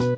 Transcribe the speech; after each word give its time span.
Hai, 0.00 0.08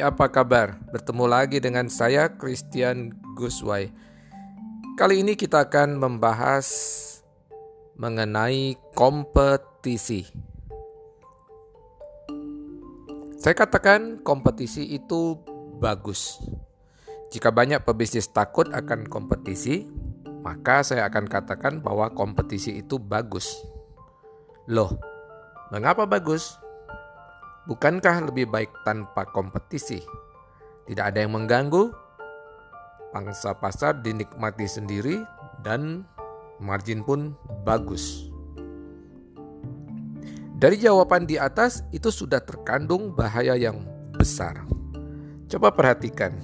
apa 0.00 0.32
kabar? 0.32 0.80
Bertemu 0.88 1.28
lagi 1.28 1.60
dengan 1.60 1.92
saya 1.92 2.32
Christian 2.40 3.12
Guswai. 3.36 3.92
Kali 4.96 5.20
ini 5.20 5.36
kita 5.36 5.68
akan 5.68 6.00
membahas 6.00 6.64
mengenai 8.00 8.80
kompetisi. 8.96 10.24
Saya 13.36 13.52
katakan 13.52 14.24
kompetisi 14.24 14.88
itu 14.88 15.36
bagus. 15.76 16.40
Jika 17.28 17.52
banyak 17.52 17.84
pebisnis 17.84 18.32
takut 18.32 18.72
akan 18.72 19.04
kompetisi, 19.12 19.84
maka 20.42 20.82
saya 20.82 21.06
akan 21.06 21.30
katakan 21.30 21.78
bahwa 21.78 22.10
kompetisi 22.10 22.82
itu 22.82 22.98
bagus. 22.98 23.54
Loh, 24.66 24.98
mengapa 25.70 26.02
bagus? 26.02 26.58
Bukankah 27.70 28.26
lebih 28.26 28.50
baik 28.50 28.74
tanpa 28.82 29.22
kompetisi? 29.30 30.02
Tidak 30.90 31.04
ada 31.14 31.22
yang 31.22 31.38
mengganggu, 31.38 31.94
pangsa 33.14 33.54
pasar 33.54 34.02
dinikmati 34.02 34.66
sendiri, 34.66 35.22
dan 35.62 36.02
margin 36.58 37.06
pun 37.06 37.38
bagus. 37.62 38.26
Dari 40.58 40.78
jawaban 40.78 41.26
di 41.26 41.38
atas, 41.38 41.86
itu 41.94 42.10
sudah 42.10 42.42
terkandung 42.42 43.14
bahaya 43.14 43.54
yang 43.54 43.86
besar. 44.18 44.66
Coba 45.46 45.70
perhatikan, 45.70 46.34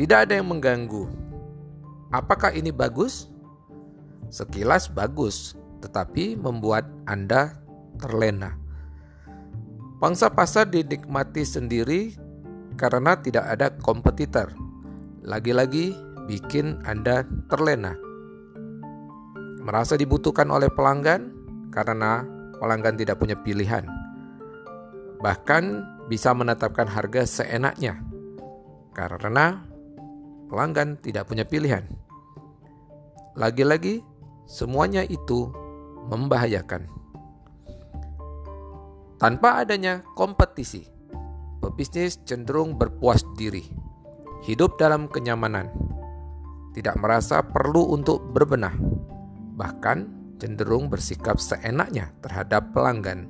tidak 0.00 0.28
ada 0.28 0.40
yang 0.40 0.48
mengganggu. 0.48 1.19
Apakah 2.10 2.50
ini 2.54 2.74
bagus? 2.74 3.30
Sekilas 4.30 4.90
bagus, 4.90 5.58
tetapi 5.82 6.38
membuat 6.38 6.86
Anda 7.06 7.58
terlena 7.98 8.60
Pangsa 10.00 10.32
pasar 10.32 10.64
dinikmati 10.72 11.44
sendiri 11.44 12.16
karena 12.80 13.20
tidak 13.20 13.44
ada 13.44 13.68
kompetitor. 13.84 14.48
Lagi-lagi 15.20 15.92
bikin 16.24 16.80
Anda 16.88 17.28
terlena. 17.52 18.00
Merasa 19.60 20.00
dibutuhkan 20.00 20.48
oleh 20.48 20.72
pelanggan 20.72 21.28
karena 21.68 22.24
pelanggan 22.56 22.96
tidak 22.96 23.20
punya 23.20 23.36
pilihan. 23.44 23.84
Bahkan 25.20 25.64
bisa 26.08 26.32
menetapkan 26.32 26.88
harga 26.88 27.28
seenaknya 27.28 28.00
karena 28.96 29.68
pelanggan 30.48 30.96
tidak 30.96 31.28
punya 31.28 31.44
pilihan. 31.44 31.84
Lagi-lagi, 33.38 34.02
semuanya 34.50 35.06
itu 35.06 35.50
membahayakan. 36.10 36.90
Tanpa 39.20 39.62
adanya 39.62 40.02
kompetisi, 40.16 40.88
pebisnis 41.62 42.18
cenderung 42.26 42.74
berpuas 42.74 43.22
diri, 43.36 43.62
hidup 44.48 44.80
dalam 44.80 45.06
kenyamanan, 45.06 45.68
tidak 46.72 46.96
merasa 46.98 47.44
perlu 47.44 47.92
untuk 47.92 48.32
berbenah, 48.32 48.74
bahkan 49.60 50.08
cenderung 50.40 50.88
bersikap 50.88 51.36
seenaknya 51.36 52.16
terhadap 52.24 52.72
pelanggan. 52.72 53.28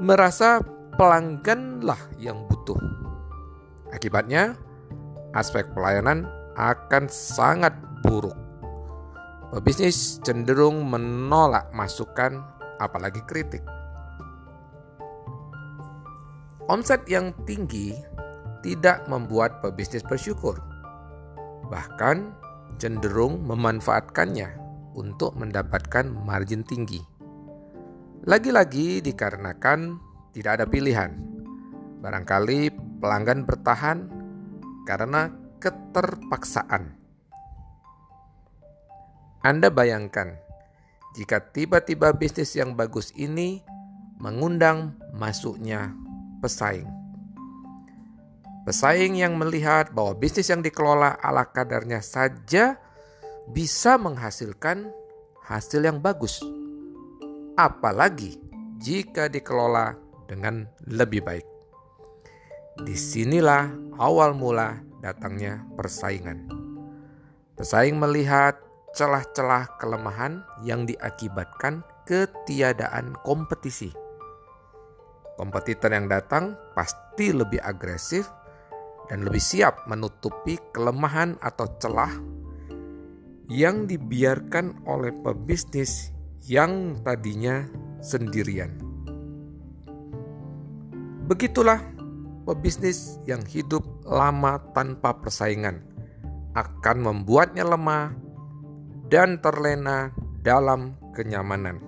Merasa 0.00 0.64
pelangganlah 0.96 2.00
yang 2.16 2.48
butuh. 2.48 2.80
Akibatnya, 3.92 4.56
aspek 5.36 5.68
pelayanan 5.76 6.24
akan 6.56 7.04
sangat 7.12 7.76
buruk. 8.00 8.39
Pebisnis 9.50 10.22
cenderung 10.22 10.86
menolak 10.86 11.74
masukan, 11.74 12.38
apalagi 12.78 13.18
kritik. 13.26 13.66
Omset 16.70 17.02
yang 17.10 17.34
tinggi 17.50 17.90
tidak 18.62 19.10
membuat 19.10 19.58
pebisnis 19.58 20.06
bersyukur, 20.06 20.54
bahkan 21.66 22.30
cenderung 22.78 23.42
memanfaatkannya 23.42 24.54
untuk 24.94 25.34
mendapatkan 25.34 26.06
margin 26.06 26.62
tinggi. 26.62 27.02
Lagi-lagi 28.30 29.02
dikarenakan 29.02 29.98
tidak 30.30 30.62
ada 30.62 30.66
pilihan. 30.70 31.10
Barangkali 31.98 32.70
pelanggan 33.02 33.42
bertahan 33.42 33.98
karena 34.86 35.26
keterpaksaan. 35.58 36.94
Anda 39.40 39.72
bayangkan, 39.72 40.36
jika 41.16 41.40
tiba-tiba 41.40 42.12
bisnis 42.12 42.52
yang 42.52 42.76
bagus 42.76 43.08
ini 43.16 43.64
mengundang 44.20 45.00
masuknya 45.16 45.96
pesaing. 46.44 46.84
Pesaing 48.68 49.16
yang 49.16 49.40
melihat 49.40 49.96
bahwa 49.96 50.12
bisnis 50.12 50.52
yang 50.52 50.60
dikelola 50.60 51.16
ala 51.24 51.48
kadarnya 51.48 52.04
saja 52.04 52.76
bisa 53.48 53.96
menghasilkan 53.96 54.92
hasil 55.48 55.88
yang 55.88 56.04
bagus. 56.04 56.44
Apalagi 57.56 58.36
jika 58.76 59.32
dikelola 59.32 59.96
dengan 60.28 60.68
lebih 60.84 61.24
baik. 61.24 61.48
Di 62.84 62.92
sinilah 62.92 63.72
awal 63.96 64.36
mula 64.36 64.84
datangnya 65.00 65.64
persaingan. 65.80 66.44
Pesaing 67.56 67.96
melihat 67.96 68.60
celah-celah 68.96 69.78
kelemahan 69.78 70.42
yang 70.66 70.84
diakibatkan 70.86 71.86
ketiadaan 72.04 73.14
kompetisi 73.22 73.94
Kompetitor 75.40 75.88
yang 75.88 76.04
datang 76.04 76.52
pasti 76.76 77.32
lebih 77.32 77.64
agresif 77.64 78.28
dan 79.08 79.24
lebih 79.24 79.40
siap 79.40 79.88
menutupi 79.88 80.60
kelemahan 80.68 81.40
atau 81.40 81.64
celah 81.80 82.12
yang 83.48 83.88
dibiarkan 83.88 84.84
oleh 84.84 85.16
pebisnis 85.24 86.12
yang 86.44 86.92
tadinya 87.00 87.64
sendirian. 88.04 88.76
Begitulah 91.24 91.80
pebisnis 92.44 93.16
yang 93.24 93.40
hidup 93.48 93.80
lama 94.04 94.60
tanpa 94.76 95.24
persaingan 95.24 95.80
akan 96.52 96.96
membuatnya 97.00 97.64
lemah 97.64 98.12
dan 99.10 99.42
terlena 99.42 100.14
dalam 100.40 100.94
kenyamanan. 101.12 101.82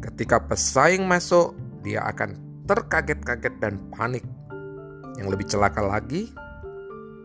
Ketika 0.00 0.38
pesaing 0.46 1.04
masuk, 1.04 1.52
dia 1.82 2.06
akan 2.06 2.38
terkaget-kaget 2.66 3.54
dan 3.58 3.82
panik. 3.90 4.22
Yang 5.18 5.28
lebih 5.34 5.46
celaka 5.50 5.82
lagi, 5.82 6.30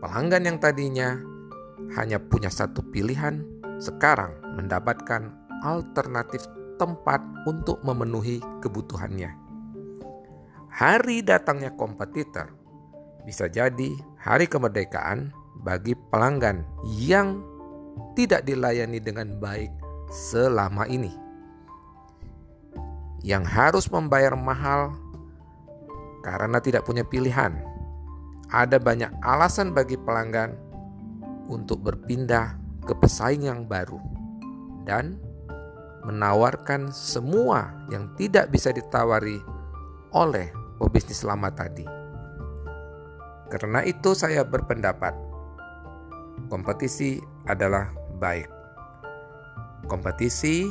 pelanggan 0.02 0.44
yang 0.44 0.58
tadinya 0.58 1.16
hanya 1.96 2.18
punya 2.20 2.50
satu 2.50 2.84
pilihan, 2.90 3.40
sekarang 3.78 4.34
mendapatkan 4.58 5.30
alternatif 5.62 6.44
tempat 6.76 7.22
untuk 7.46 7.80
memenuhi 7.86 8.42
kebutuhannya. 8.62 9.30
Hari 10.68 11.26
datangnya 11.26 11.74
kompetitor 11.74 12.54
bisa 13.26 13.50
jadi 13.50 13.98
hari 14.20 14.46
kemerdekaan 14.46 15.34
bagi 15.58 15.98
pelanggan 16.14 16.62
yang 16.86 17.42
tidak 18.14 18.46
dilayani 18.46 18.98
dengan 19.02 19.36
baik 19.38 19.70
selama 20.08 20.88
ini 20.88 21.12
yang 23.22 23.42
harus 23.42 23.90
membayar 23.90 24.32
mahal 24.38 24.94
karena 26.22 26.58
tidak 26.62 26.86
punya 26.86 27.02
pilihan. 27.06 27.54
Ada 28.48 28.80
banyak 28.80 29.12
alasan 29.20 29.76
bagi 29.76 30.00
pelanggan 30.00 30.56
untuk 31.52 31.84
berpindah 31.84 32.56
ke 32.88 32.96
pesaing 32.96 33.44
yang 33.44 33.68
baru 33.68 34.00
dan 34.88 35.20
menawarkan 36.08 36.88
semua 36.88 37.84
yang 37.92 38.08
tidak 38.16 38.48
bisa 38.48 38.72
ditawari 38.72 39.36
oleh 40.16 40.48
pebisnis 40.80 41.20
lama 41.28 41.52
tadi. 41.52 41.84
Karena 43.52 43.84
itu 43.84 44.16
saya 44.16 44.44
berpendapat 44.44 45.12
kompetisi 46.48 47.20
adalah 47.44 47.97
baik. 48.18 48.50
Kompetisi 49.86 50.68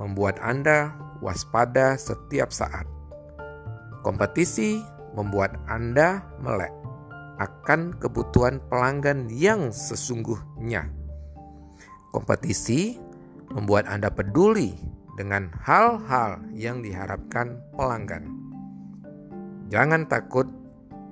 membuat 0.00 0.40
Anda 0.40 0.96
waspada 1.20 1.94
setiap 2.00 2.50
saat. 2.50 2.88
Kompetisi 4.00 4.80
membuat 5.14 5.56
Anda 5.68 6.24
melek 6.40 6.72
akan 7.36 8.00
kebutuhan 8.00 8.64
pelanggan 8.72 9.28
yang 9.28 9.68
sesungguhnya. 9.68 10.88
Kompetisi 12.12 12.96
membuat 13.52 13.84
Anda 13.92 14.08
peduli 14.08 14.72
dengan 15.16 15.52
hal-hal 15.64 16.44
yang 16.52 16.80
diharapkan 16.80 17.60
pelanggan. 17.76 18.28
Jangan 19.68 20.08
takut 20.08 20.48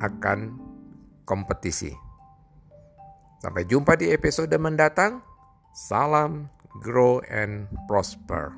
akan 0.01 0.61
kompetisi. 1.29 1.93
Sampai 3.41 3.69
jumpa 3.69 3.97
di 4.01 4.13
episode 4.13 4.53
mendatang. 4.57 5.21
Salam, 5.75 6.49
grow 6.81 7.19
and 7.27 7.67
prosper. 7.89 8.55